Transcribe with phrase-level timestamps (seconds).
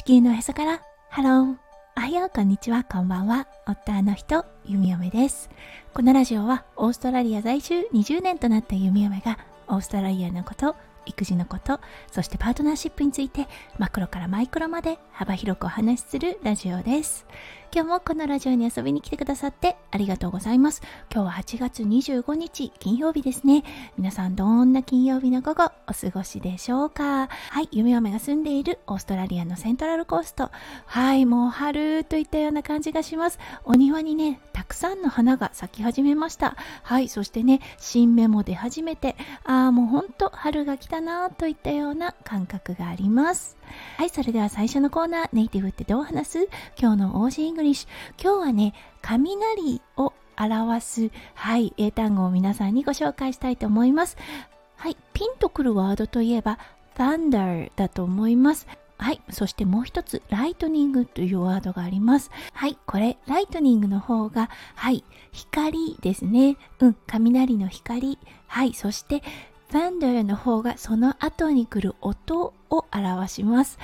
[0.00, 0.80] 地球のへそから。
[1.10, 1.56] ハロー
[1.98, 2.84] おはようこんにちは。
[2.84, 3.46] こんばんは。
[3.66, 5.50] 夫の人弓嫁です。
[5.92, 9.36] このラジオはオーストラリア在住20年となった弓嫁が
[9.68, 10.74] オーストラリアのこと
[11.04, 13.46] 育児のことそしてパートナーシップについて
[13.76, 17.26] マクロからマイクロまで幅広くお話しするラジオです。
[17.72, 20.82] 今日もこのラジオに遊びに来てくださってありがとうございます。
[21.12, 23.62] 今日は8月25日金曜日ですね。
[23.96, 27.28] 皆さんどんな金曜日の午後お過ごしでしょうか？
[27.28, 30.50] はい弓嫁が住んでいるオーストラリアのセントラルコースト。
[30.84, 33.38] はいもう春といったような感じがします。
[33.64, 36.56] お庭にねたくさんの花が咲き始めました。
[36.82, 39.14] はいそしてね新芽も出始めて
[39.44, 43.56] ああもうほんと春が来たなといったような感覚があります。
[43.96, 46.48] はいそれでは最初のコーナーネイティブってどう話す？
[46.78, 54.16] 今日の OG イングリッシュ今日はね雷を表すはい英単語を皆さんにご紹介したいと思います
[54.76, 56.58] はいピンとくるワードといえば
[56.96, 58.66] thunder だと思います
[59.00, 59.20] はい。
[59.30, 62.30] そしてもう一つ、 lightning というワードがあります。
[62.52, 62.76] はい。
[62.84, 65.04] これ、 lightning の方が、はい。
[65.32, 66.58] 光ですね。
[66.80, 66.96] うん。
[67.06, 68.18] 雷の光。
[68.46, 68.74] はい。
[68.74, 69.22] そして、
[69.70, 73.78] thunder の方がその後に来る音を表します。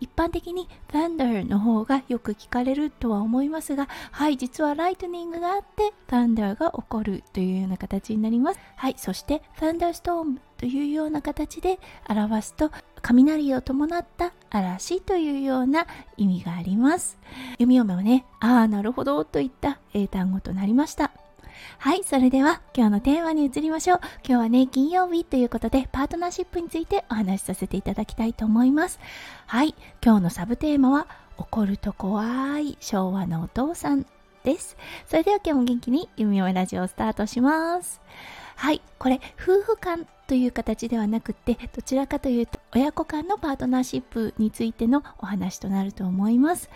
[0.00, 8.60] 一般的に thunder の方がよく聞かれるとは思いますが、はい、実は lightning があって thunder が起こるというような形になります。
[8.76, 12.70] はい、そして thunderstorm というような形で表すと
[13.02, 17.18] 雷を伴った嵐というような意味があります。
[17.52, 21.25] 読み読めはね、ああ、なるほどといった英単語となりました。
[21.78, 24.00] はい、それでは今日のテーマに移りましょう。
[24.26, 28.98] 今日はね、金曜日ということで、パートナーシップについてお話しさせていただきたいと思います。
[29.46, 31.06] はい、今日のサブテーマは、
[31.38, 34.06] 怒ると怖い昭和のお父さん
[34.42, 34.76] です。
[35.06, 38.00] それでは今日も元気に弓嫁ラジオをスタートします。
[38.56, 46.70] はい、これ、夫婦間という形ではなくて、どちらかというと、親子間のパートナーシップについてのお話となると思います。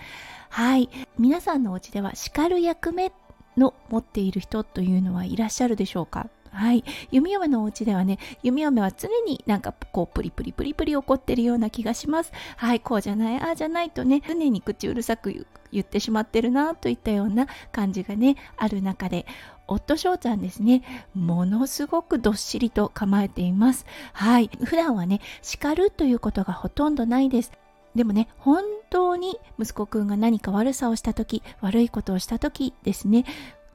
[0.50, 0.88] はい。
[1.18, 3.12] 皆さんのお家では叱る役目
[3.56, 6.28] の持っている人というのはいらっしゃるでしょうか？
[6.52, 6.82] はい。
[7.12, 12.32] 弓嫁のお家ではね、弓嫁は常になんかこうプリプリプリプリ怒ってるような気がします。
[12.56, 19.26] はい、こうじゃない、ああじゃないとね、常に口うるさく言ってしまってるなといったような感じがね、ある中で、
[19.68, 20.82] 夫翔ちゃんですね、
[21.14, 23.86] ものすごくどっしりと構えています。
[24.12, 24.50] はい。
[24.64, 27.52] 普段はね、叱るということがほとんどないです。
[27.94, 33.24] でもね、本当に息子くんが何か悪さをした時、悪いことをした時ですね、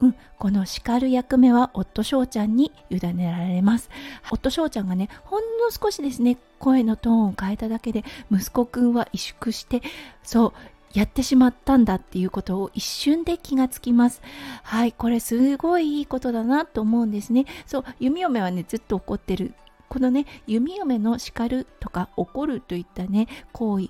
[0.00, 3.88] うん、この叱る役目は夫翔ちゃんに委ねられます。
[4.30, 9.82] 夫翔ちゃんがね、ほんの少しですね、声のトーンを変えただけで、息子くんは萎縮して、
[10.22, 10.52] そう、
[10.92, 14.22] やってしまったんだっていうことを一瞬で気がつきます。
[14.62, 17.44] はい、これすごいいいことだなと思うんですね。
[17.66, 19.54] そう、弓嫁はね、ずっと怒ってる
[19.88, 23.88] このね弓嫁の叱るとか怒るといったね行為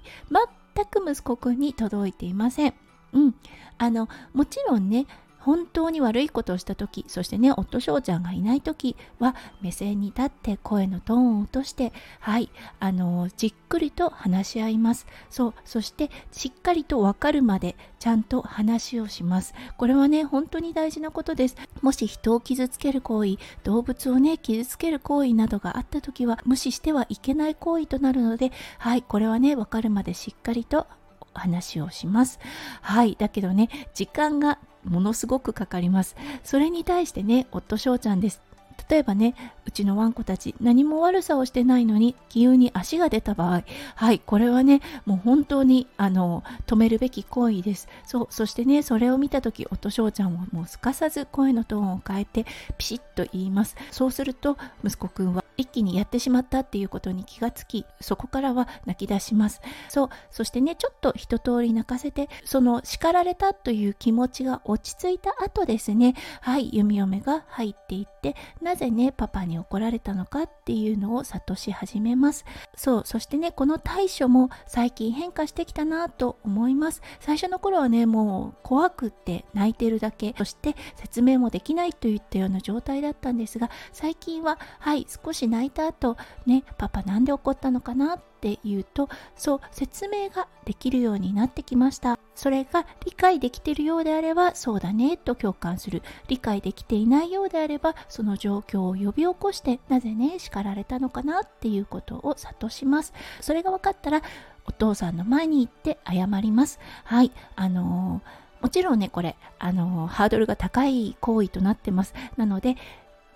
[0.74, 2.74] 全く息子くんに届いていません。
[3.12, 3.34] うん、
[3.78, 5.06] あのもちろんね
[5.46, 30.88] 本当に悪いことをした時そしてね夫翔ちゃんがいない時は目線に立って声のトーンを落としてはいあのじっくりと話し合いますそうそしてしっかりと分かるまでちゃんと話をしますこれはね本当に大事なことですもし人を傷つける行為動物をね傷つける行為などがあった時は無視してはいけない行為となるのではいこれはね分かるまでしっかりと
[31.36, 32.38] 話をします。
[32.80, 33.16] はい。
[33.18, 36.16] だけどね、時間がものすごくかかります。
[36.44, 38.40] それに対してね、夫翔ちゃんです。
[38.88, 39.34] 例えばね、
[39.66, 43.64] うちのワンコたち何も悪さをしてないのに急に足が出た場合、
[43.94, 47.88] はい、これはね、もう本当にあの止めるべき行為です。
[48.04, 52.46] そう、そしてね、それを見た時、夫翔ちゃんはもうすかさず声のトーンを変えて
[52.78, 53.76] ピシッと言います。
[53.90, 59.60] そうすると息子くんは一気にやってしまったっていうことに気がつき、そこからは泣き出します。
[59.88, 72.44] そう、そしてね、ちょっと一通り泣かせて、その叱られたという気持ちが落ち着いた後ですね、はい、弓嫁が入っていって、なぜね、パパに怒られたのかっていうのを諭し始めます。
[72.76, 77.02] そう、そしてね、この対処も最近変化してきたなと思います。
[77.20, 86.16] 最初の頃はね、もう怖くって泣いてるだけ、そして説明もできないといったような状態だったんですが、最近は、はい、少し泣いた後
[86.46, 92.18] ねパパなんで怒ったのかなって言うとそう説明ができるようになってきました。
[92.34, 96.02] それが理解できているようであればそうだねと共感する。
[96.28, 103.12] 理解できていないようであればその状況を呼び起こしてなぜね叱られたのかなっていうことを諭します。
[103.40, 104.22] それが分かったら
[104.66, 106.78] お父さんの前に行って謝ります。
[107.04, 112.14] はいあのーもちろんね、これ、あのハードルが高い行為となってます。
[112.36, 112.76] なので、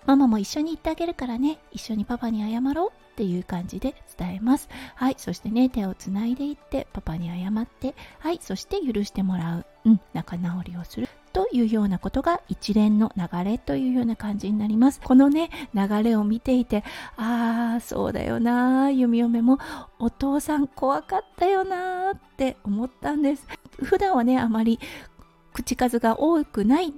[0.05, 1.59] ママも一緒に行ってあげるからね。
[1.71, 4.69] 一緒にパパに謝ろうっていう感じで伝えます。
[4.95, 7.95] はいそしてね手をつないでいってパパに謝って。
[8.19, 9.65] はいそして許してもらう。
[9.85, 11.07] うん仲直りをする。
[11.33, 14.99] というようなことが一連の流れというような感じになります。
[15.01, 16.83] このね、流れを見ていて、
[17.15, 19.57] ああ、そうだよな、弓嫁も
[19.97, 23.47] お父さん怖かったよなって思ったんです。
[23.81, 24.79] 普段はね、あまり
[25.53, 26.93] 口数が多くない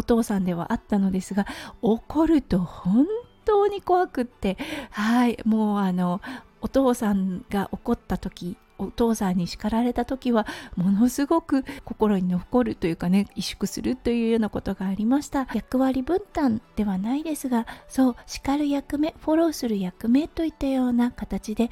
[0.00, 1.46] お父さんではあったのですが
[1.82, 3.06] 怒ると本
[3.44, 4.56] 当に怖くって
[4.90, 6.22] はいもうあの
[6.62, 15.46] お父さんが怒った時お父さんに叱られた時はものすごく心に残るというかね萎縮するというようなことがありました。
[15.52, 21.70] 役割分担ではないですがそう叱る役目フォローする役目といったような形で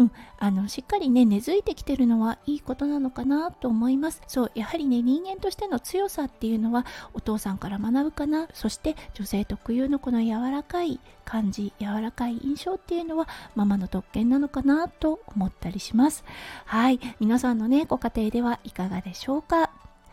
[0.00, 4.22] うん、あのしっかりね根付いてきてるのはいいことなのかなと思います。
[4.26, 8.48] そうやはりね人間としての強さっていうのはお父さんから学ぶかな。
[8.54, 16.24] そして女性特有のこの柔らかい感じ柔らかい印象っていうのはママの特権なのかなと思ったりします。
[16.64, 16.98] はい。
[17.20, 19.70] 皆さんのねご家庭ではいかがでしょうか？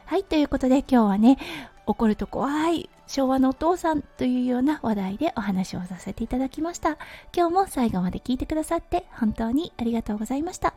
[0.08, 1.38] はいということで今日はね
[1.86, 6.98] 怒ると怖い昭和のお父さんというような話題でお話をさせていただきました。
[7.36, 10.74] 今日も最後まで聞いてくださって本当にありがとうございました。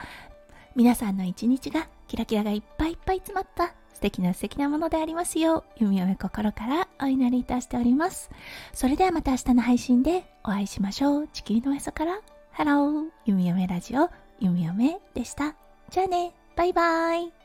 [0.75, 8.31] 皆さんの一日がキラキラがいっぱいいっぱい詰まった素敵な素敵なものでありますよう、弓嫁心からお祈りいたしております。
[8.73, 11.29] それではまた明日の配信でお会いしましょう。
[11.29, 14.11] 地球のへそから、ハロー、弓嫁ラジオ、
[14.41, 15.55] 弓嫁でした。
[15.89, 17.40] じゃあね、バイバーイ。